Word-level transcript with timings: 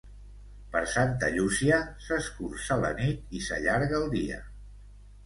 Per 0.75 0.79
Santa 0.93 1.27
Llúcia, 1.35 1.77
s'escurça 2.05 2.79
la 2.85 2.91
nit 3.01 3.37
i 3.41 3.43
s'allarga 3.49 3.97
el 4.01 4.09
dia. 4.15 4.41